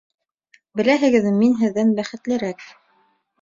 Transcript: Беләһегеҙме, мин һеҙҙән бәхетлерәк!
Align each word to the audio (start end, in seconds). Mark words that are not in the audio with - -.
Беләһегеҙме, 0.79 1.33
мин 1.43 1.53
һеҙҙән 1.59 1.93
бәхетлерәк! 2.01 2.67